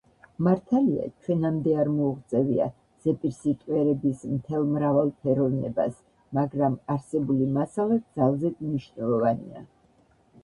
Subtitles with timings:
[0.45, 2.65] მართალია, ჩვენამდე არ მოუღწევია
[3.03, 5.99] ზეპირსიტყვიერების მთელ მრავალფეროვნებას,
[6.37, 9.63] მაგრამ, არსებული მასალაც ძალზედ მნიშვნელოვანია.